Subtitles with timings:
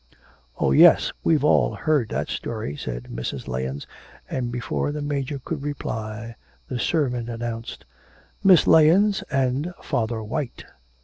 [0.57, 3.47] 'Oh yes, we've all heard that story,' said Mrs.
[3.47, 3.85] Lahens,
[4.27, 6.33] and before the Major could reply
[6.67, 7.85] the servant announced
[8.43, 10.65] 'Miss Lahens and Father White.'